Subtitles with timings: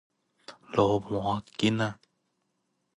[0.03, 0.03] 鱸
[0.99, 1.99] 鰻根仔